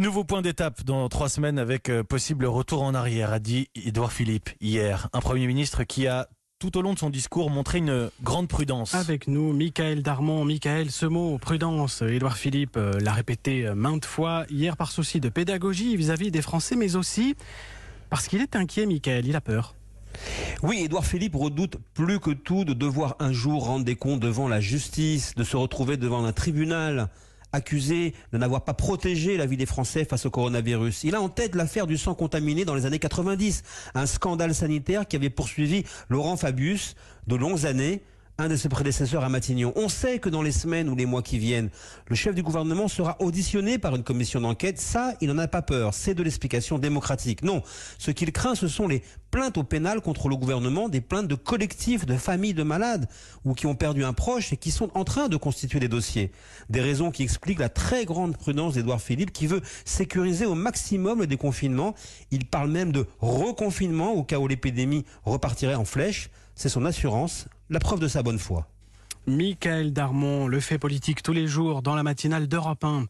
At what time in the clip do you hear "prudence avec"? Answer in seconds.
8.48-9.28